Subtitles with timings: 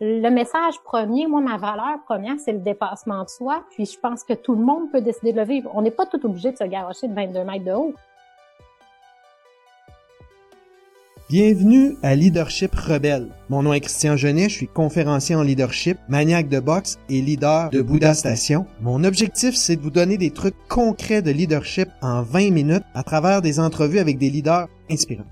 [0.00, 3.64] le message premier, moi, ma valeur première, c'est le dépassement de soi.
[3.70, 5.70] Puis je pense que tout le monde peut décider de le vivre.
[5.74, 7.94] On n'est pas tout obligé de se garocher de 22 mètres de haut.
[11.28, 13.28] Bienvenue à Leadership Rebelle.
[13.50, 17.70] Mon nom est Christian Genet, je suis conférencier en leadership, maniaque de boxe et leader
[17.70, 18.66] de Bouddha Station.
[18.80, 23.04] Mon objectif, c'est de vous donner des trucs concrets de leadership en 20 minutes à
[23.04, 25.22] travers des entrevues avec des leaders inspirants.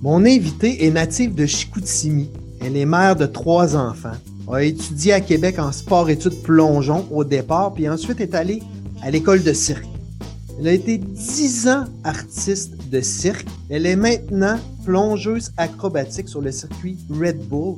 [0.00, 2.30] Mon invitée est native de Chicoutimi.
[2.60, 4.14] Elle est mère de trois enfants,
[4.48, 8.62] a étudié à Québec en sport-études plongeon au départ, puis ensuite est allée
[9.02, 9.88] à l'école de cirque.
[10.60, 13.48] Elle a été dix ans artiste de cirque.
[13.70, 17.74] Elle est maintenant plongeuse acrobatique sur le circuit Red Bull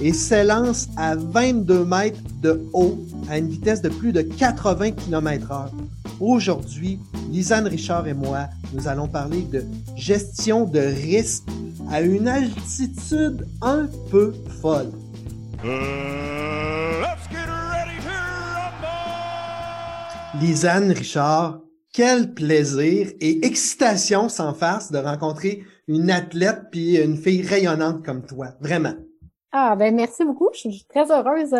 [0.00, 2.98] et s'élance à 22 mètres de haut
[3.28, 5.72] à une vitesse de plus de 80 km heure.
[6.20, 7.00] Aujourd'hui,
[7.34, 9.64] Lisanne Richard et moi, nous allons parler de
[9.96, 11.42] gestion de risque
[11.90, 14.92] à une altitude un peu folle.
[20.40, 21.58] Lisanne Richard,
[21.92, 28.24] quel plaisir et excitation sans farce de rencontrer une athlète puis une fille rayonnante comme
[28.24, 28.94] toi, vraiment.
[29.50, 31.52] Ah ben merci beaucoup, je suis très heureuse.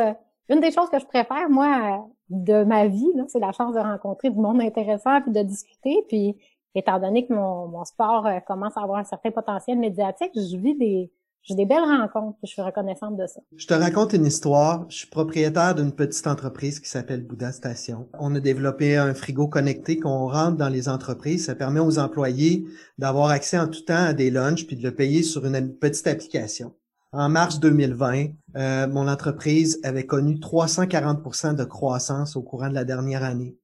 [0.48, 4.30] Une des choses que je préfère moi de ma vie, c'est la chance de rencontrer
[4.30, 6.04] du monde intéressant puis de discuter.
[6.08, 6.36] Puis
[6.74, 10.76] étant donné que mon, sport euh, commence à avoir un certain potentiel médiatique, je vis
[10.76, 11.10] des
[11.46, 13.38] j'ai des belles rencontres, je suis reconnaissante de ça.
[13.54, 14.86] Je te raconte une histoire.
[14.88, 18.08] Je suis propriétaire d'une petite entreprise qui s'appelle Bouddha Station.
[18.18, 21.44] On a développé un frigo connecté qu'on rentre dans les entreprises.
[21.44, 22.64] Ça permet aux employés
[22.96, 26.06] d'avoir accès en tout temps à des lunchs puis de le payer sur une petite
[26.06, 26.72] application.
[27.14, 32.84] En mars 2020, euh, mon entreprise avait connu 340% de croissance au courant de la
[32.84, 33.56] dernière année.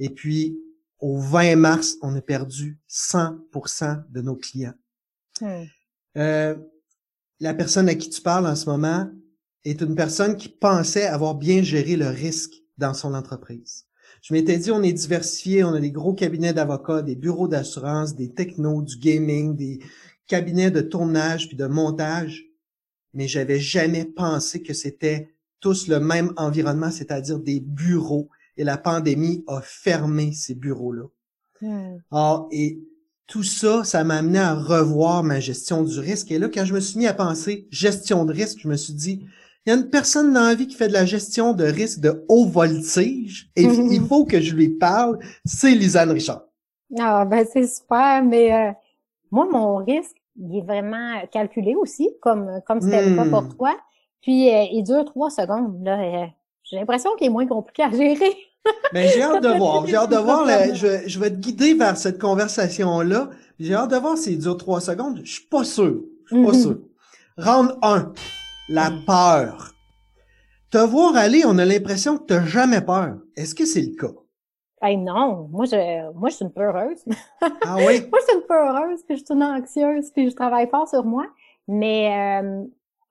[0.00, 0.58] Et puis,
[0.98, 4.74] au 20 mars, on a perdu 100% de nos clients.
[5.40, 5.62] Hmm.
[6.16, 6.56] Euh,
[7.38, 9.08] la personne à qui tu parles en ce moment
[9.64, 13.84] est une personne qui pensait avoir bien géré le risque dans son entreprise.
[14.22, 18.16] Je m'étais dit, on est diversifié, on a des gros cabinets d'avocats, des bureaux d'assurance,
[18.16, 19.78] des technos, du gaming, des
[20.26, 22.47] cabinets de tournage puis de montage,
[23.14, 28.28] mais j'avais jamais pensé que c'était tous le même environnement, c'est-à-dire des bureaux.
[28.56, 31.04] Et la pandémie a fermé ces bureaux-là.
[31.60, 31.98] Hmm.
[32.52, 32.78] et
[33.26, 36.30] tout ça, ça m'a amené à revoir ma gestion du risque.
[36.30, 38.94] Et là, quand je me suis mis à penser gestion de risque, je me suis
[38.94, 39.26] dit,
[39.66, 42.00] il y a une personne dans la vie qui fait de la gestion de risque
[42.00, 45.18] de haut voltige et il faut que je lui parle.
[45.44, 46.44] C'est Lisanne Richard.
[46.98, 48.72] Ah, ben c'est super, mais euh,
[49.30, 53.56] moi, mon risque, il est vraiment calculé aussi, comme comme c'était le cas pour hmm.
[53.56, 53.76] toi.
[54.22, 55.82] Puis, euh, il dure trois secondes.
[55.84, 56.26] Là, euh,
[56.64, 58.36] j'ai l'impression qu'il est moins compliqué à gérer.
[58.92, 59.86] Mais j'ai hâte de voir.
[59.86, 60.46] J'ai hâte de voir.
[60.74, 63.30] je, je, vais te guider vers cette conversation-là.
[63.58, 65.20] J'ai hâte de voir s'il dure trois secondes.
[65.24, 66.02] Je suis pas sûr.
[66.26, 66.60] Je suis pas mhm.
[66.60, 66.78] sûr.
[67.38, 68.12] Round 1.
[68.70, 69.72] La peur.
[70.70, 73.16] Te voir aller, on a l'impression que tu n'as jamais peur.
[73.36, 74.12] Est-ce que c'est le cas?
[74.80, 77.04] Hey non, moi je moi je suis une peureuse.
[77.40, 78.06] Ah oui?
[78.10, 81.04] moi je suis une peureuse, puis je suis une anxieuse, puis je travaille fort sur
[81.04, 81.26] moi.
[81.66, 82.64] Mais euh,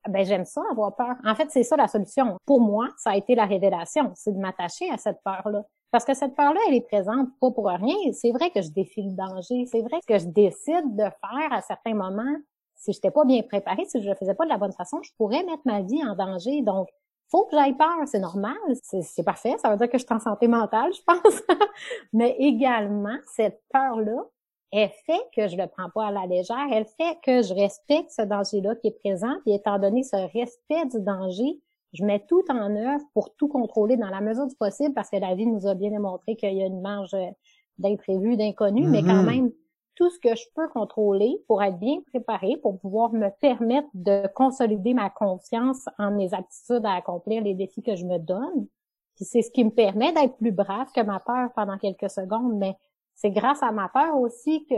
[0.07, 1.15] ben j'aime ça avoir peur.
[1.25, 2.37] En fait, c'est ça la solution.
[2.45, 5.63] Pour moi, ça a été la révélation, c'est de m'attacher à cette peur-là.
[5.91, 7.95] Parce que cette peur-là, elle est présente pas pour rien.
[8.13, 9.65] C'est vrai que je défie le danger.
[9.67, 12.35] C'est vrai que je décide de faire à certains moments.
[12.75, 15.01] Si je n'étais pas bien préparée, si je le faisais pas de la bonne façon,
[15.01, 16.61] je pourrais mettre ma vie en danger.
[16.61, 16.89] Donc,
[17.29, 20.19] faut que j'aille peur, c'est normal, c'est parfait, ça veut dire que je suis en
[20.19, 21.41] santé mentale, je pense.
[22.13, 24.25] Mais également, cette peur-là,
[24.71, 28.11] elle fait que je le prends pas à la légère, elle fait que je respecte
[28.11, 31.59] ce danger-là qui est présent, et étant donné ce respect du danger,
[31.93, 35.17] je mets tout en œuvre pour tout contrôler dans la mesure du possible, parce que
[35.17, 37.15] la vie nous a bien démontré qu'il y a une marge
[37.77, 39.25] d'imprévu, d'inconnu, mais quand mm-hmm.
[39.25, 39.51] même,
[39.97, 44.27] tout ce que je peux contrôler pour être bien préparé, pour pouvoir me permettre de
[44.35, 48.67] consolider ma confiance en mes aptitudes à accomplir les défis que je me donne.
[49.15, 52.57] Puis c'est ce qui me permet d'être plus brave que ma peur pendant quelques secondes,
[52.57, 52.75] mais
[53.15, 54.75] c'est grâce à ma peur aussi que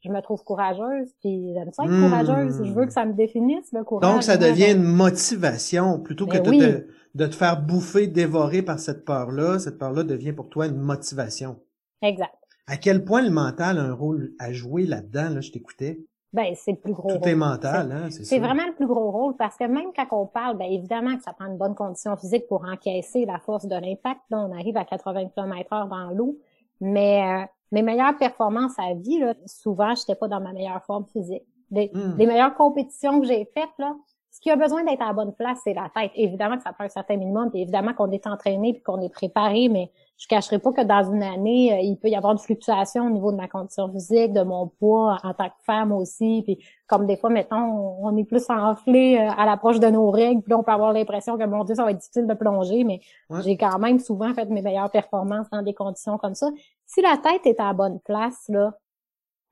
[0.00, 2.08] je me trouve courageuse, puis j'aime ça être hmm.
[2.08, 2.64] courageuse.
[2.64, 4.12] Je veux que ça me définisse, le courage.
[4.12, 8.80] Donc, ça devient une motivation plutôt que ben de, de, te faire bouffer, dévorer par
[8.80, 9.60] cette peur-là.
[9.60, 11.56] Cette peur-là devient pour toi une motivation.
[12.02, 12.34] Exact.
[12.66, 16.00] À quel point le mental a un rôle à jouer là-dedans, là, je t'écoutais?
[16.32, 17.20] Ben, c'est le plus gros rôle.
[17.20, 20.06] Tout est mental, hein, c'est C'est vraiment le plus gros rôle parce que même quand
[20.10, 23.66] on parle, ben, évidemment que ça prend une bonne condition physique pour encaisser la force
[23.66, 24.20] de l'impact.
[24.30, 26.36] Là, on arrive à 80 km heure dans l'eau.
[26.80, 31.06] Mais euh, mes meilleures performances à vie, là, souvent, j'étais pas dans ma meilleure forme
[31.06, 31.44] physique.
[31.70, 32.16] Les, hmm.
[32.16, 33.94] meilleures compétitions que j'ai faites, là,
[34.30, 36.10] ce qui a besoin d'être à la bonne place, c'est la tête.
[36.14, 39.08] Évidemment que ça prend un certain minimum, puis évidemment qu'on est entraîné puis qu'on est
[39.08, 42.38] préparé, mais je cacherai pas que dans une année, euh, il peut y avoir une
[42.38, 46.42] fluctuation au niveau de ma condition physique, de mon poids en tant que femme aussi.
[46.44, 47.56] Puis comme des fois, mettons,
[48.00, 51.36] on est plus enflé euh, à l'approche de nos règles, puis on peut avoir l'impression
[51.36, 53.00] que mon Dieu, ça va être difficile de plonger, mais
[53.42, 56.50] j'ai quand même souvent fait mes meilleures performances dans des conditions comme ça.
[56.86, 58.72] Si la tête est à la bonne place, là,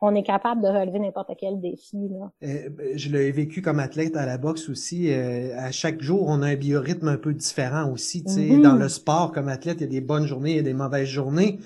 [0.00, 1.96] on est capable de relever n'importe quel défi.
[2.10, 2.30] Là.
[2.42, 5.10] Euh, je l'ai vécu comme athlète à la boxe aussi.
[5.10, 8.22] Euh, à chaque jour, on a un biorhythme un peu différent aussi.
[8.22, 8.62] Mm-hmm.
[8.62, 10.74] Dans le sport, comme athlète, il y a des bonnes journées, il y a des
[10.74, 11.58] mauvaises journées.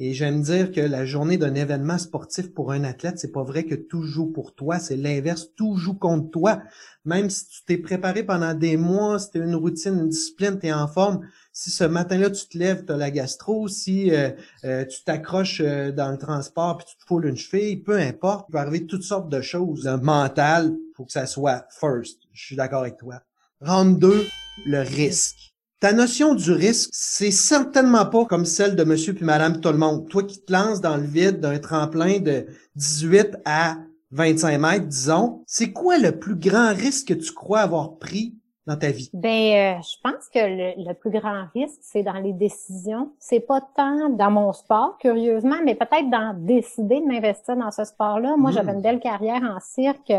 [0.00, 3.64] Et j'aime dire que la journée d'un événement sportif pour un athlète, c'est pas vrai
[3.64, 6.62] que tout joue pour toi, c'est l'inverse, tout joue contre toi.
[7.04, 10.72] Même si tu t'es préparé pendant des mois, si une routine, une discipline, tu es
[10.72, 11.20] en forme,
[11.52, 14.30] si ce matin-là, tu te lèves, tu as la gastro, si euh,
[14.64, 18.46] euh, tu t'accroches euh, dans le transport puis tu te foules une cheville, peu importe,
[18.48, 19.84] il peut arriver toutes sortes de choses.
[19.84, 22.22] Le mental, faut que ça soit first.
[22.32, 23.22] Je suis d'accord avec toi.
[23.60, 24.26] Round 2,
[24.66, 25.53] le risque.
[25.84, 29.76] Ta notion du risque, c'est certainement pas comme celle de monsieur puis madame tout le
[29.76, 30.08] monde.
[30.08, 32.46] Toi qui te lances dans le vide d'un tremplin de
[32.76, 33.76] 18 à
[34.10, 38.34] 25 mètres, disons, c'est quoi le plus grand risque que tu crois avoir pris
[38.66, 39.10] dans ta vie?
[39.12, 43.10] Ben, euh, je pense que le, plus grand risque, c'est dans les décisions.
[43.18, 47.84] C'est pas tant dans mon sport, curieusement, mais peut-être dans décider de m'investir dans ce
[47.84, 48.36] sport-là.
[48.38, 48.76] Moi, j'avais hmm.
[48.76, 50.14] une belle carrière en cirque.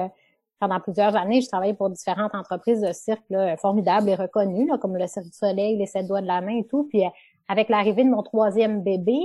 [0.60, 3.24] Pendant plusieurs années, je travaillais pour différentes entreprises de cirque
[3.60, 6.68] formidables et reconnues, comme le Cirque du Soleil, les Sept Doigts de la Main et
[6.68, 6.88] tout.
[6.90, 7.10] Puis euh,
[7.48, 9.18] avec l'arrivée de mon troisième bébé,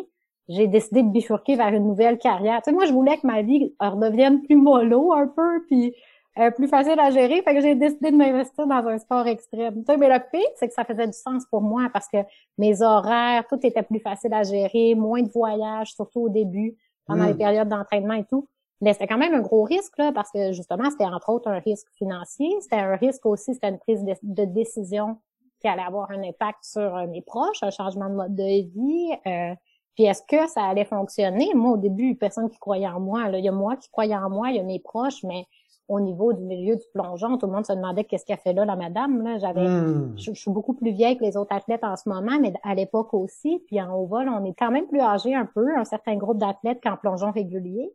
[0.48, 2.60] j'ai décidé de bifurquer vers une nouvelle carrière.
[2.62, 5.94] Tu sais, moi, je voulais que ma vie redevienne plus mollo un peu, puis
[6.38, 7.42] euh, plus facile à gérer.
[7.42, 9.84] Fait que j'ai décidé de m'investir dans un sport extrême.
[9.98, 12.18] mais le pire, c'est que ça faisait du sens pour moi parce que
[12.58, 17.26] mes horaires, tout était plus facile à gérer, moins de voyages, surtout au début, pendant
[17.26, 17.38] les mm.
[17.38, 18.48] périodes d'entraînement et tout.
[18.80, 21.58] Mais c'était quand même un gros risque, là, parce que justement, c'était entre autres un
[21.58, 22.48] risque financier.
[22.60, 25.18] C'était un risque aussi, c'était une prise de, décision
[25.60, 29.12] qui allait avoir un impact sur euh, mes proches, un changement de mode de vie.
[29.26, 29.54] Euh,
[29.94, 31.50] puis est-ce que ça allait fonctionner?
[31.54, 33.28] Moi, au début, personne qui croyait en moi.
[33.28, 33.38] Là.
[33.38, 35.44] Il y a moi qui croyais en moi, il y a mes proches, mais
[35.88, 38.64] au niveau du milieu du plongeon, tout le monde se demandait qu'est-ce qu'elle fait là,
[38.64, 39.22] la madame.
[39.22, 39.36] Là.
[39.38, 40.14] J'avais, hmm.
[40.16, 43.12] je, suis beaucoup plus vieille que les autres athlètes en ce moment, mais à l'époque
[43.12, 43.62] aussi.
[43.66, 46.38] Puis en haut vol, on est quand même plus âgé un peu, un certain groupe
[46.38, 47.92] d'athlètes qu'en plongeon régulier.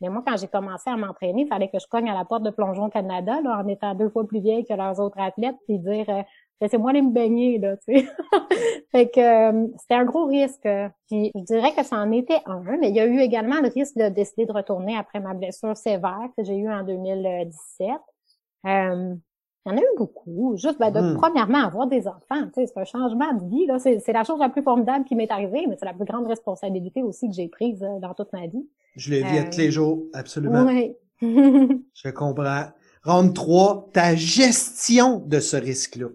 [0.00, 2.42] Mais moi, quand j'ai commencé à m'entraîner, il fallait que je cogne à la porte
[2.42, 5.78] de Plongeon Canada, là, en étant deux fois plus vieille que leurs autres athlètes, puis
[5.78, 6.22] dire euh,
[6.60, 8.08] laissez-moi aller me baigner, là, tu sais.
[8.92, 10.68] fait que euh, c'était un gros risque.
[11.08, 13.68] Puis je dirais que ça en était un, mais il y a eu également le
[13.68, 17.88] risque de décider de retourner après ma blessure sévère que j'ai eue en 2017.
[18.66, 19.14] Euh,
[19.68, 20.56] il y en a eu beaucoup.
[20.56, 21.16] Juste ben, de hmm.
[21.16, 23.66] premièrement avoir des enfants, c'est un changement de vie.
[23.66, 26.26] Là, c'est, la chose la plus formidable qui m'est arrivée, mais c'est la plus grande
[26.26, 28.66] responsabilité aussi que j'ai prise euh, dans toute ma vie.
[28.96, 30.64] Je l'ai vu tous les jours, absolument.
[30.64, 30.96] Oui.
[31.20, 32.64] je comprends.
[33.04, 36.06] Ronde 3, ta gestion de ce risque-là.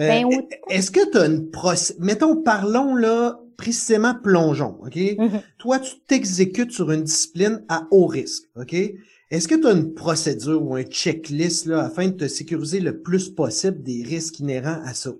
[0.00, 0.28] Euh, ben,
[0.68, 4.96] est-ce que tu as une procédure, mettons, parlons là précisément plongeon, OK?
[4.96, 5.42] Mm-hmm.
[5.58, 8.74] Toi, tu t'exécutes sur une discipline à haut risque, OK?
[9.34, 13.02] Est-ce que tu as une procédure ou un checklist là afin de te sécuriser le
[13.02, 15.10] plus possible des risques inhérents à ça?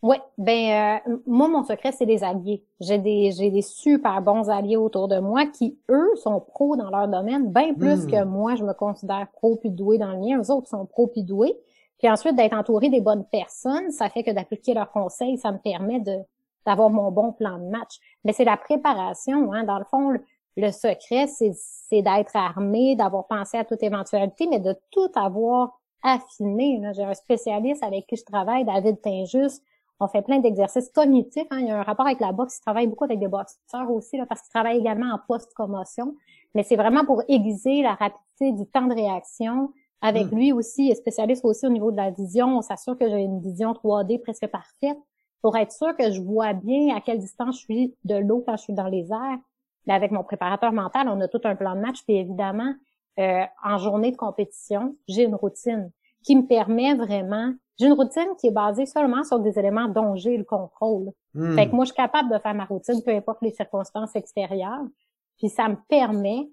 [0.00, 2.62] Oui, ben euh, moi mon secret c'est des alliés.
[2.78, 6.88] J'ai des j'ai des super bons alliés autour de moi qui eux sont pros dans
[6.88, 8.10] leur domaine, bien plus hmm.
[8.12, 10.40] que moi je me considère pro puis doué dans le mien.
[10.40, 11.58] Eux autres sont pro puis doués.
[11.98, 15.58] Puis ensuite, d'être entouré des bonnes personnes, ça fait que d'appliquer leurs conseils, ça me
[15.58, 16.14] permet de
[16.64, 17.98] d'avoir mon bon plan de match.
[18.24, 19.64] Mais c'est la préparation, hein.
[19.64, 20.20] Dans le fond, le,
[20.56, 26.80] secret, c'est d'être armé, d'avoir pensé à toute éventualité, mais de tout avoir affiné.
[26.94, 29.60] J'ai un spécialiste avec qui je travaille, David Tinjus.
[30.00, 31.46] On fait plein d'exercices cognitifs.
[31.50, 31.60] Hein.
[31.60, 32.58] Il y a un rapport avec la boxe.
[32.58, 36.16] Il travaille beaucoup avec des boxeurs aussi, là, parce qu'il travaille également en post-commotion.
[36.54, 40.36] Mais c'est vraiment pour aiguiser la rapidité du temps de réaction, avec hmm.
[40.36, 43.72] lui aussi, spécialiste aussi au niveau de la vision, on s'assure que j'ai une vision
[43.72, 44.98] 3D presque parfaite
[45.40, 48.56] pour être sûr que je vois bien à quelle distance je suis de l'eau quand
[48.56, 49.38] je suis dans les airs.
[49.86, 52.02] Mais avec mon préparateur mental, on a tout un plan de match.
[52.04, 52.74] Puis évidemment,
[53.18, 55.90] euh, en journée de compétition, j'ai une routine
[56.22, 57.52] qui me permet vraiment.
[57.78, 61.10] J'ai une routine qui est basée seulement sur des éléments dont j'ai le contrôle.
[61.34, 61.54] Hmm.
[61.54, 64.84] Fait que moi, je suis capable de faire ma routine, peu importe les circonstances extérieures.
[65.38, 66.48] Puis ça me permet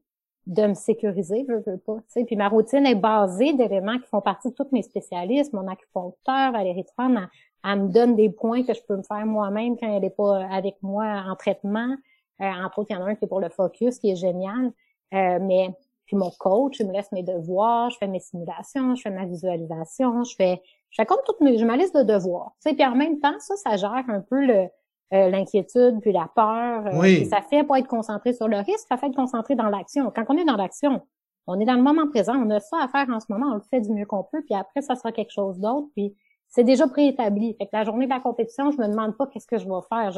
[0.48, 1.98] de me sécuriser, je veux pas.
[2.26, 5.54] Puis ma routine est basée d'éléments qui font partie de tous mes spécialistes.
[5.54, 7.28] Mon acupuncteur, Valérie Tron,
[7.64, 10.44] elle, me donne des points que je peux me faire moi-même quand elle n'est pas
[10.46, 11.96] avec moi en traitement.
[12.42, 14.16] Euh, entre autres, il y en a un qui est pour le focus, qui est
[14.16, 14.72] génial.
[15.14, 15.70] Euh, mais
[16.10, 19.26] puis mon coach, il me laisse mes devoirs, je fais mes simulations, je fais ma
[19.26, 22.52] visualisation, je fais, je fais comme toutes mes, je ma liste de devoirs.
[22.64, 24.70] Tu sais, puis en même temps, ça, ça gère un peu le,
[25.14, 26.88] euh, l'inquiétude, puis la peur.
[26.88, 30.12] Euh, ça fait pas être concentré sur le risque, ça fait être concentré dans l'action.
[30.16, 31.02] Quand on est dans l'action,
[31.46, 33.56] on est dans le moment présent, on a ça à faire en ce moment, on
[33.56, 36.16] le fait du mieux qu'on peut, puis après, ça sera quelque chose d'autre, puis
[36.48, 37.56] c'est déjà préétabli.
[37.60, 39.82] Fait que la journée de la compétition, je me demande pas qu'est-ce que je vais
[39.88, 40.12] faire.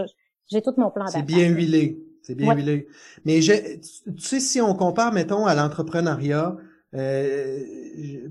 [0.48, 1.26] J'ai tout mon plan d'attaque.
[1.28, 1.98] C'est bien huilé.
[2.22, 2.88] C'est bien huilé.
[3.26, 6.56] Mais je, tu sais, si on compare, mettons, à l'entrepreneuriat,
[6.96, 7.60] euh,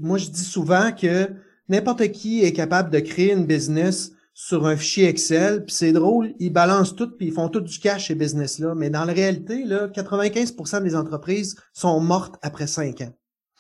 [0.01, 1.29] moi, je dis souvent que
[1.69, 6.35] n'importe qui est capable de créer une business sur un fichier Excel, puis c'est drôle,
[6.39, 8.75] ils balancent tout, puis ils font tout du cash ces business-là.
[8.75, 13.13] Mais dans la réalité, là, 95% des entreprises sont mortes après 5 ans.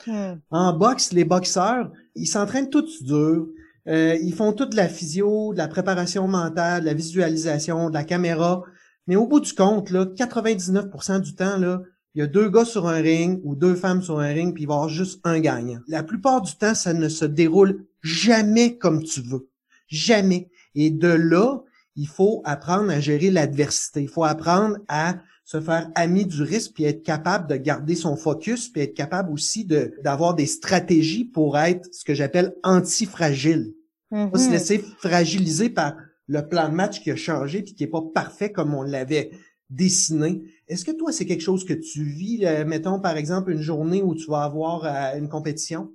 [0.06, 0.38] Hmm.
[0.50, 3.48] En boxe, les boxeurs, ils s'entraînent tout dur.
[3.88, 8.04] Euh, ils font toute la physio, de la préparation mentale, de la visualisation, de la
[8.04, 8.62] caméra.
[9.10, 11.82] Mais au bout du compte, là, 99% du temps, là,
[12.14, 14.62] il y a deux gars sur un ring ou deux femmes sur un ring, puis
[14.62, 15.80] il va y avoir juste un gagnant.
[15.88, 19.50] La plupart du temps, ça ne se déroule jamais comme tu veux.
[19.88, 20.48] Jamais.
[20.76, 21.58] Et de là,
[21.96, 24.00] il faut apprendre à gérer l'adversité.
[24.02, 28.14] Il faut apprendre à se faire ami du risque, puis être capable de garder son
[28.14, 33.74] focus, puis être capable aussi de d'avoir des stratégies pour être ce que j'appelle anti-fragile.
[34.10, 34.50] Pas se mm-hmm.
[34.52, 35.94] laisser fragiliser par
[36.30, 39.32] le plan de match qui a changé puis qui est pas parfait comme on l'avait
[39.68, 40.42] dessiné.
[40.68, 44.00] Est-ce que toi, c'est quelque chose que tu vis, euh, mettons par exemple une journée
[44.00, 45.90] où tu vas avoir euh, une compétition?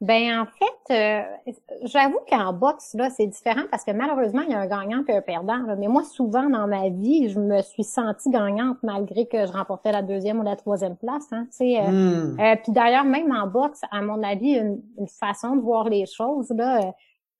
[0.00, 1.52] Ben en fait, euh,
[1.82, 5.16] j'avoue qu'en boxe là, c'est différent parce que malheureusement il y a un gagnant et
[5.16, 5.58] un perdant.
[5.76, 9.90] Mais moi, souvent dans ma vie, je me suis sentie gagnante malgré que je remportais
[9.90, 11.26] la deuxième ou la troisième place.
[11.32, 12.40] Hein, euh, hmm.
[12.40, 16.50] euh, puis d'ailleurs, même en boxe, à mon avis, une, façon de voir les choses
[16.50, 16.92] là,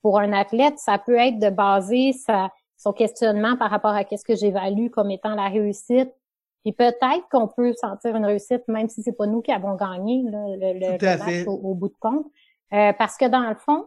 [0.08, 4.24] pour un athlète, ça peut être de baser sa, son questionnement par rapport à qu'est-ce
[4.24, 6.08] que j'évalue comme étant la réussite.
[6.64, 10.22] Puis peut-être qu'on peut sentir une réussite même si c'est pas nous qui avons gagné
[10.24, 12.24] le, match au bout de compte.
[12.72, 13.84] Euh, parce que dans le fond,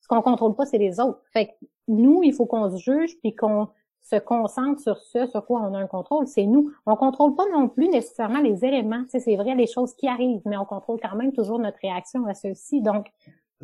[0.00, 1.20] ce qu'on contrôle pas, c'est les autres.
[1.32, 1.52] Fait que
[1.88, 3.66] nous, il faut qu'on se juge puis qu'on
[4.00, 6.70] se concentre sur ce sur quoi on a un contrôle, c'est nous.
[6.86, 9.02] On contrôle pas non plus nécessairement les éléments.
[9.08, 12.34] C'est vrai les choses qui arrivent, mais on contrôle quand même toujours notre réaction à
[12.34, 12.80] ceux-ci.
[12.80, 13.08] Donc,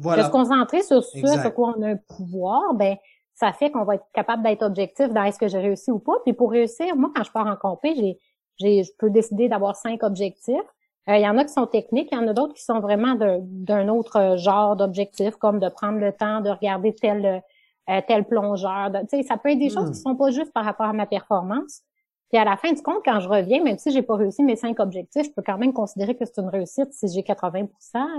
[0.00, 0.22] voilà.
[0.22, 2.96] de se concentrer sur ce sur quoi on a un pouvoir, ben
[3.34, 6.14] ça fait qu'on va être capable d'être objectif dans est-ce que j'ai réussi ou pas.
[6.24, 8.18] Puis pour réussir, moi, quand je pars en compé, j'ai,
[8.58, 10.56] j'ai, je peux décider d'avoir cinq objectifs.
[11.08, 12.80] Euh, il y en a qui sont techniques, il y en a d'autres qui sont
[12.80, 17.42] vraiment d'un autre genre d'objectif, comme de prendre le temps de regarder tel
[17.88, 18.92] euh, tel plongeur.
[19.10, 19.92] Tu sais, ça peut être des choses hmm.
[19.92, 21.82] qui sont pas juste par rapport à ma performance.
[22.30, 24.56] Puis à la fin du compte, quand je reviens, même si j'ai pas réussi mes
[24.56, 27.66] cinq objectifs, je peux quand même considérer que c'est une réussite si j'ai 80%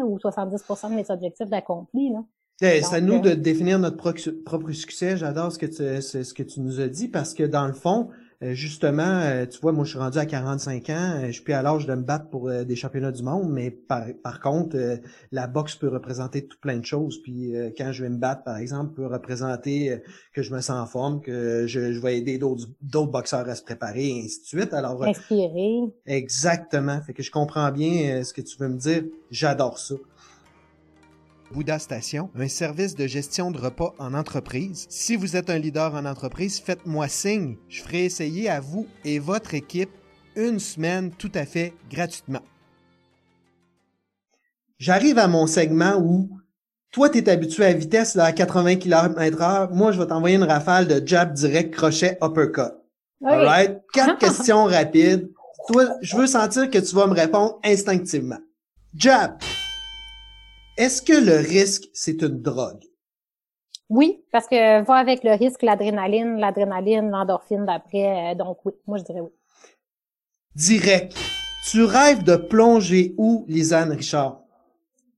[0.03, 2.11] ou 70% de mes objectifs d'accompli.
[2.59, 3.97] C'est à nous de définir notre
[4.43, 5.17] propre succès.
[5.17, 8.09] J'adore ce que tu, ce que tu nous as dit parce que dans le fond,
[8.09, 11.43] euh, justement, euh, tu vois, moi, je suis rendu à 45 ans, euh, je suis
[11.43, 14.77] plus à l'âge de me battre pour des championnats du monde, mais par, par contre,
[15.31, 17.21] la boxe peut représenter tout plein de choses.
[17.21, 20.01] Puis quand je vais me battre, par exemple, peut représenter
[20.33, 23.55] que je me sens en forme, que je, je vais aider d'autres d'autres boxeurs à
[23.55, 24.73] se préparer, et ainsi de suite.
[24.73, 25.81] Alors, Inspirer.
[26.05, 27.01] Exactement.
[27.01, 29.03] Fait que je comprends bien ce que tu veux me dire.
[29.29, 29.95] J'adore ça.
[31.51, 34.85] Bouddha Station, un service de gestion de repas en entreprise.
[34.89, 37.57] Si vous êtes un leader en entreprise, faites-moi signe.
[37.69, 39.91] Je ferai essayer à vous et votre équipe
[40.35, 42.41] une semaine tout à fait gratuitement.
[44.79, 46.29] J'arrive à mon segment où
[46.91, 49.71] toi, tu es habitué à vitesse à 80 km heure.
[49.71, 52.73] Moi, je vais t'envoyer une rafale de jab direct, crochet, uppercut.
[53.23, 53.77] All right?
[53.93, 55.29] Quatre questions rapides.
[55.69, 58.39] Toi, je veux sentir que tu vas me répondre instinctivement.
[58.93, 59.37] Jab.
[60.77, 62.83] Est-ce que le risque, c'est une drogue?
[63.89, 68.31] Oui, parce que va avec le risque l'adrénaline, l'adrénaline, l'endorphine d'après.
[68.31, 69.31] Euh, donc oui, moi je dirais oui.
[70.55, 71.13] Direct.
[71.69, 74.39] Tu rêves de plonger où, Lisanne Richard?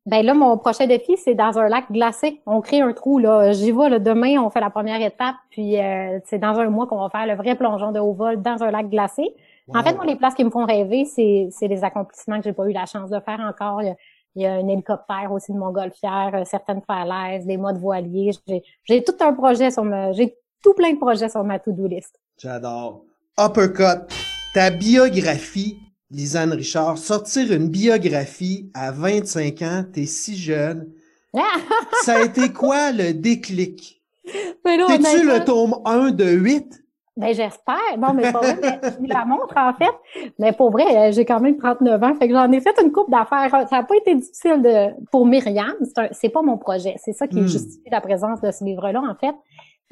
[0.06, 2.42] Ben là, mon prochain défi, c'est dans un lac glacé.
[2.46, 3.54] On crée un trou, là.
[3.54, 6.88] J'y vais, là, demain, on fait la première étape, puis euh, c'est dans un mois
[6.88, 9.34] qu'on va faire le vrai plongeon de haut vol dans un lac glacé.
[9.74, 12.54] En fait, moi, les places qui me font rêver, c'est, c'est les accomplissements que j'ai
[12.54, 13.82] pas eu la chance de faire encore.
[14.36, 18.32] Il y a un hélicoptère aussi de montgolfière, euh, certaines falaises, des modes voiliers.
[18.84, 22.20] J'ai tout un projet sur ma, j'ai tout plein de projets sur ma to-do list.
[22.38, 23.04] J'adore.
[23.40, 24.08] Uppercut.
[24.54, 25.78] Ta biographie,
[26.12, 30.92] Lisanne Richard, sortir une biographie à 25 ans, t'es si jeune.
[32.04, 34.02] ça a été quoi le déclic?
[34.24, 36.83] T'es-tu le tome 1 de 8?
[37.16, 37.98] Ben j'espère.
[37.98, 38.60] Non, mais pas vrai.
[39.00, 40.32] Mais je la montre en fait.
[40.40, 42.16] Mais pour vrai, euh, j'ai quand même 39 ans.
[42.16, 43.50] Fait que j'en ai fait une coupe d'affaires.
[43.52, 45.74] Ça n'a pas été difficile de pour Myriam.
[46.12, 46.96] C'est pas mon projet.
[46.98, 47.48] C'est ça qui hmm.
[47.48, 49.36] justifie la présence de ce livre-là, en fait.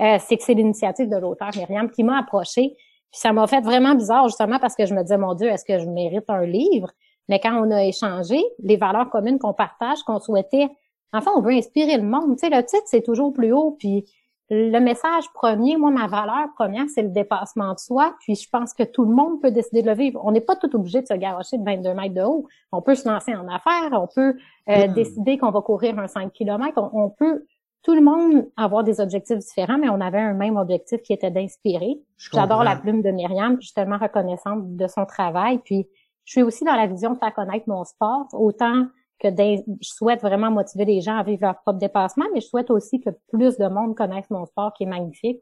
[0.01, 2.73] Euh, c'est que c'est l'initiative de l'auteur Myriam qui m'a approché.
[3.11, 5.65] Puis ça m'a fait vraiment bizarre, justement, parce que je me disais, mon Dieu, est-ce
[5.65, 6.89] que je mérite un livre?
[7.29, 10.69] Mais quand on a échangé, les valeurs communes qu'on partage, qu'on souhaitait,
[11.13, 12.37] enfin, on veut inspirer le monde.
[12.37, 14.05] Tu sais, le titre, c'est toujours plus haut, puis
[14.53, 18.13] le message premier, moi, ma valeur première, c'est le dépassement de soi.
[18.19, 20.19] Puis je pense que tout le monde peut décider de le vivre.
[20.25, 22.45] On n'est pas tout obligé de se garocher de 22 mètres de haut.
[22.73, 23.89] On peut se lancer en affaires.
[23.93, 24.35] On peut
[24.67, 24.93] euh, hmm.
[24.93, 26.89] décider qu'on va courir un 5 km.
[26.91, 27.45] On, peut
[27.81, 31.31] tout le monde avoir des objectifs différents, mais on avait un même objectif qui était
[31.31, 32.01] d'inspirer.
[32.17, 33.55] J'adore la plume de Myriam.
[33.61, 35.59] je suis tellement reconnaissante de son travail.
[35.59, 35.87] Puis
[36.25, 38.87] je suis aussi dans la vision de faire connaître mon sport, autant
[39.21, 42.71] que je souhaite vraiment motiver les gens à vivre leur propre dépassement, mais je souhaite
[42.71, 45.39] aussi que plus de monde connaisse mon sport qui est magnifique.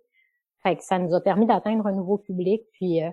[0.63, 2.63] Fait que ça nous a permis d'atteindre un nouveau public.
[2.73, 3.09] Puis euh,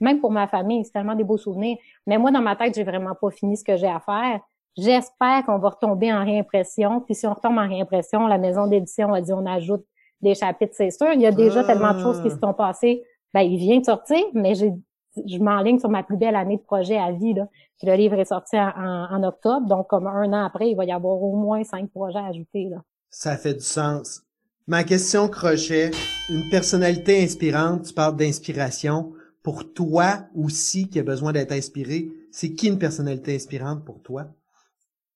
[0.00, 1.78] même pour ma famille, c'est tellement des beaux souvenirs.
[2.06, 4.40] Mais moi, dans ma tête, j'ai vraiment pas fini ce que j'ai à faire.
[4.76, 7.00] J'espère qu'on va retomber en réimpression.
[7.00, 9.84] Puis si on retombe en réimpression, la maison d'édition a dit on ajoute
[10.20, 11.12] des chapitres, c'est sûr.
[11.14, 13.02] Il y a déjà tellement de choses qui se sont passées.
[13.32, 14.72] Ben, il vient de sortir, mais j'ai
[15.16, 17.34] je m'enligne sur ma plus belle année de projet à vie.
[17.34, 17.48] Là.
[17.82, 21.22] le livre est sorti en, octobre, donc comme un an après, il va y avoir
[21.22, 22.68] au moins cinq projets ajoutés.
[22.68, 22.82] Là.
[23.08, 24.22] Ça fait du sens.
[24.66, 25.90] Ma question crochet,
[26.28, 29.12] une personnalité inspirante, tu parles d'inspiration.
[29.42, 34.26] Pour toi aussi qui a besoin d'être inspiré, c'est qui une personnalité inspirante pour toi?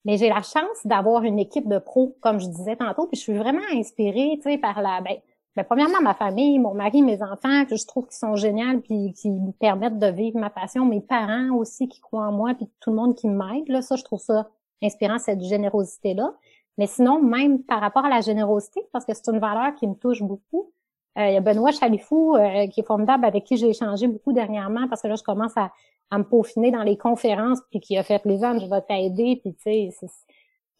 [0.04, 3.22] Mais j'ai la chance d'avoir une équipe de pros, comme je disais tantôt, puis je
[3.22, 5.16] suis vraiment inspirée, tu sais, par la, ben,
[5.56, 8.80] mais ben, premièrement, ma famille, mon mari, mes enfants, que je trouve qu'ils sont géniaux
[8.80, 10.84] puis qui me permettent de vivre ma passion.
[10.84, 13.68] Mes parents aussi qui croient en moi puis tout le monde qui m'aide.
[13.68, 14.48] Là, ça, je trouve ça
[14.82, 16.34] inspirant, cette générosité-là.
[16.76, 19.94] Mais sinon, même par rapport à la générosité, parce que c'est une valeur qui me
[19.94, 20.72] touche beaucoup,
[21.18, 24.32] euh, il y a Benoît Chalifou, euh, qui est formidable, avec qui j'ai échangé beaucoup
[24.32, 25.70] dernièrement, parce que là, je commence à,
[26.10, 29.36] à me peaufiner dans les conférences, puis qui a fait les ans, je vais t'aider,
[29.36, 30.06] puis tu sais,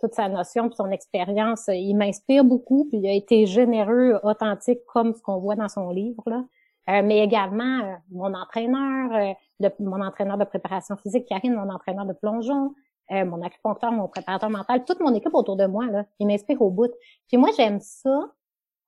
[0.00, 1.68] toute sa notion puis son expérience.
[1.68, 5.68] Euh, il m'inspire beaucoup, puis il a été généreux, authentique, comme ce qu'on voit dans
[5.68, 6.22] son livre.
[6.26, 6.44] Là.
[6.90, 9.34] Euh, mais également euh, mon entraîneur,
[9.80, 12.74] mon entraîneur de préparation physique, Karine, mon entraîneur de plongeon,
[13.10, 16.70] mon acupuncteur, mon préparateur mental, toute mon équipe autour de moi, là, il m'inspire au
[16.70, 16.90] bout.
[17.28, 18.32] Puis moi, j'aime ça,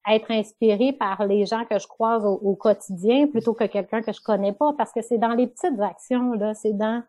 [0.08, 4.12] être inspiré par les gens que je croise au, au quotidien plutôt que quelqu'un que
[4.12, 7.02] je connais pas, parce que c'est dans les petites actions, là, c'est dans,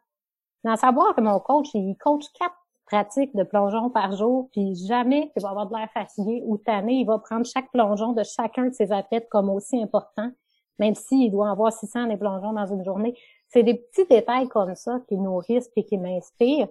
[0.65, 2.55] dans savoir que mon coach, il coach quatre
[2.87, 6.93] pratique de plongeon par jour, puis jamais il va avoir de l'air fatigué ou tanné.
[6.93, 10.31] Il va prendre chaque plongeon de chacun de ses athlètes comme aussi important,
[10.79, 13.17] même s'il doit avoir 600 des plongeons dans une journée.
[13.49, 16.69] C'est des petits détails comme ça qui nourrissent et qui m'inspirent,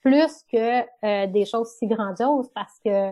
[0.00, 3.10] plus que euh, des choses si grandioses, parce que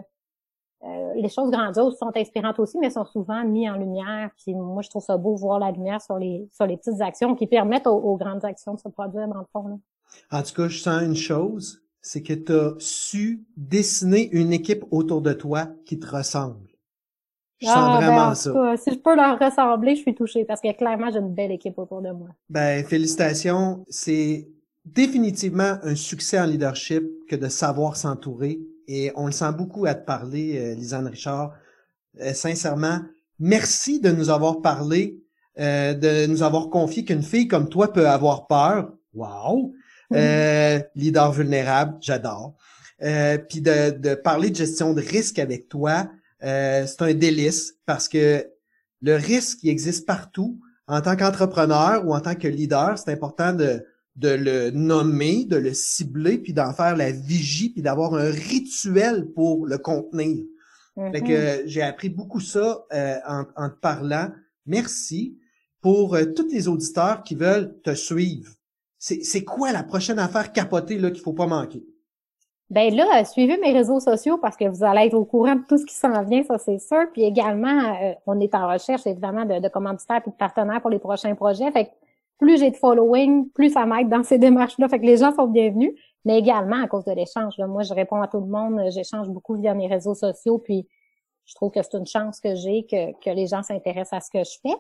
[0.85, 4.31] euh, les choses grandioses sont inspirantes aussi, mais sont souvent mises en lumière.
[4.39, 7.35] Puis moi, je trouve ça beau voir la lumière sur les sur les petites actions
[7.35, 9.81] qui permettent aux, grandes actions de se produire dans le fond.
[10.31, 14.85] En tout cas, je sens une chose, c'est que tu as su dessiner une équipe
[14.91, 16.69] autour de toi qui te ressemble.
[17.61, 18.77] Je sens ah, ben, vraiment ça.
[18.77, 21.77] si je peux leur ressembler, je suis touchée parce que clairement, j'ai une belle équipe
[21.77, 22.29] autour de moi.
[22.49, 23.85] Ben, félicitations.
[23.89, 24.49] C'est
[24.85, 28.61] définitivement un succès en leadership que de savoir s'entourer.
[28.87, 31.53] Et on le sent beaucoup à te parler, euh, Lisanne Richard.
[32.21, 33.01] Euh, sincèrement,
[33.39, 35.21] merci de nous avoir parlé,
[35.59, 38.93] euh, de nous avoir confié qu'une fille comme toi peut avoir peur.
[39.15, 39.75] Wow!
[40.15, 42.57] Euh, leader vulnérable, j'adore.
[43.03, 46.09] Euh, puis de, de, parler de gestion de risque avec toi,
[46.43, 48.47] euh, c'est un délice parce que
[49.03, 50.61] le risque il existe partout.
[50.87, 53.85] En tant qu'entrepreneur ou en tant que leader, c'est important de,
[54.17, 59.27] de le nommer, de le cibler, puis d'en faire la vigie, puis d'avoir un rituel
[59.35, 60.45] pour le contenir.
[61.13, 61.27] Fait que
[61.63, 61.69] mm-hmm.
[61.69, 64.33] j'ai appris beaucoup ça euh, en, en, te parlant.
[64.67, 65.39] Merci
[65.81, 68.58] pour tous les auditeurs qui veulent te suivre
[68.99, 71.85] c'est quoi la prochaine affaire capotée là qu'il faut pas manquer?
[72.71, 75.79] Ben là, suivez mes réseaux sociaux parce que vous allez être au courant de tout
[75.79, 77.07] ce qui s'en vient, ça c'est sûr.
[77.13, 80.91] Puis également, euh, on est en recherche évidemment de, de commanditaires et de partenaires pour
[80.91, 81.71] les prochains projets.
[81.71, 81.91] Fait que
[82.39, 84.89] plus j'ai de following, plus ça m'aide dans ces démarches-là.
[84.89, 85.93] Fait que les gens sont bienvenus,
[86.27, 87.55] mais également à cause de l'échange.
[87.59, 90.87] Moi, je réponds à tout le monde, j'échange beaucoup via mes réseaux sociaux, puis
[91.47, 94.31] je trouve que c'est une chance que j'ai que, que les gens s'intéressent à ce
[94.31, 94.77] que je fais.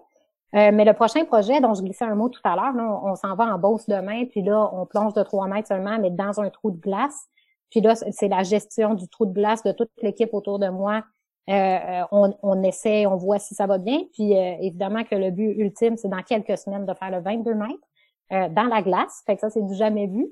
[0.54, 3.34] Euh, mais le prochain projet dont je glissais un mot tout à l'heure, on, s'en
[3.34, 6.48] va en Beauce demain, puis là, on plonge de 3 mètres seulement, mais dans un
[6.48, 7.26] trou de glace.
[7.70, 11.02] Puis là, c'est la gestion du trou de glace de toute l'équipe autour de moi.
[11.50, 14.00] Euh, euh, on, on, essaie, on voit si ça va bien.
[14.14, 18.52] Puis évidemment que le but ultime, c'est dans quelques semaines de faire le 22 mètres
[18.54, 19.22] dans la glace.
[19.26, 20.28] Fait que ça, c'est du jamais vu.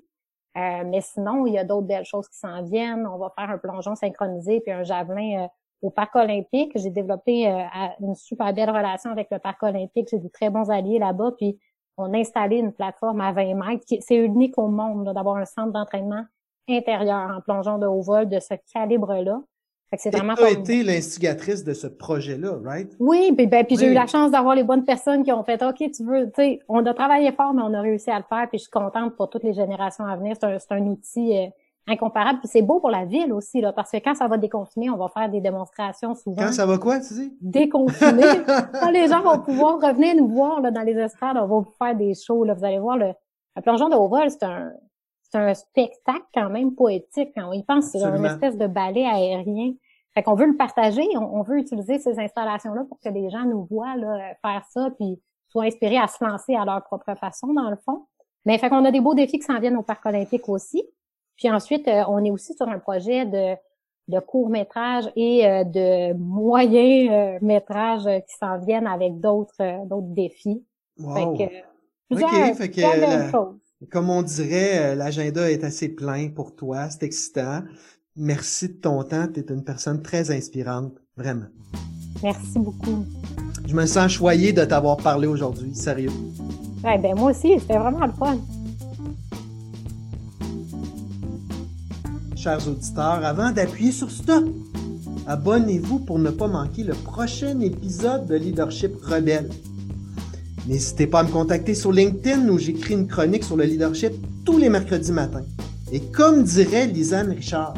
[0.54, 3.06] mais sinon, il y a d'autres belles choses qui s'en viennent.
[3.06, 5.48] On va faire un plongeon synchronisé puis un javelin
[5.82, 6.72] au Parc olympique.
[6.74, 7.62] J'ai développé euh,
[8.00, 10.08] une super belle relation avec le Parc olympique.
[10.10, 11.32] J'ai des très bons alliés là-bas.
[11.36, 11.58] Puis
[11.96, 13.84] on a installé une plateforme à 20 mètres.
[14.00, 16.24] C'est unique au monde d'avoir un centre d'entraînement
[16.68, 19.40] intérieur en plongeon de haut vol de ce calibre-là.
[19.96, 22.92] c'est vraiment tu as été l'instigatrice de ce projet-là, right?
[22.98, 25.62] Oui, puis, ben, puis j'ai eu la chance d'avoir les bonnes personnes qui ont fait
[25.62, 28.24] OK, tu veux, tu sais, on a travaillé fort, mais on a réussi à le
[28.28, 30.36] faire, puis je suis contente pour toutes les générations à venir.
[30.40, 31.46] C'est un, un, outil euh,
[31.86, 32.40] incomparable.
[32.40, 34.96] Puis c'est beau pour la ville aussi, là, parce que quand ça va déconfiner, on
[34.96, 36.42] va faire des démonstrations souvent.
[36.42, 37.36] Quand ça va quoi, tu dis?
[37.40, 38.44] Déconfiner.
[38.80, 41.74] quand les gens vont pouvoir revenir nous voir là, dans les estrades, on va vous
[41.78, 42.44] faire des shows.
[42.44, 42.54] Là.
[42.54, 43.12] Vous allez voir, le,
[43.56, 44.72] le plongeon de haut vol, c'est un,
[45.22, 47.30] c'est un spectacle quand même poétique.
[47.34, 49.72] Quand on y pense, c'est une espèce de ballet aérien.
[50.14, 53.66] Fait qu'on veut le partager, on, veut utiliser ces installations-là pour que les gens nous
[53.70, 57.68] voient là, faire ça, puis soient inspirés à se lancer à leur propre façon, dans
[57.68, 58.06] le fond.
[58.46, 60.82] Mais fait qu'on a des beaux défis qui s'en viennent au Parc olympique aussi.
[61.36, 63.54] Puis ensuite, euh, on est aussi sur un projet de,
[64.08, 70.14] de court métrage et euh, de moyen euh, métrage qui s'en viennent avec d'autres d'autres
[70.14, 70.64] défis.
[70.98, 71.36] Wow.
[71.36, 77.62] Fait que, fait que comme on dirait, l'agenda est assez plein pour toi, c'est excitant.
[78.16, 81.48] Merci de ton temps, tu es une personne très inspirante, vraiment.
[82.22, 83.04] Merci beaucoup.
[83.66, 86.10] Je me sens choyé de t'avoir parlé aujourd'hui, sérieux.
[86.82, 88.38] Ouais, ben moi aussi, c'était vraiment le fun.
[92.46, 94.44] Chers auditeurs, avant d'appuyer sur Stop,
[95.26, 99.50] abonnez-vous pour ne pas manquer le prochain épisode de Leadership Rebelle.
[100.68, 104.12] N'hésitez pas à me contacter sur LinkedIn où j'écris une chronique sur le leadership
[104.44, 105.42] tous les mercredis matins.
[105.90, 107.74] Et comme dirait Lisanne Richard,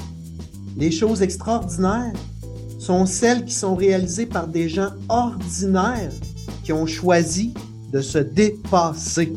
[0.76, 2.12] les choses extraordinaires
[2.78, 6.12] sont celles qui sont réalisées par des gens ordinaires
[6.62, 7.54] qui ont choisi
[7.90, 9.32] de se dépasser.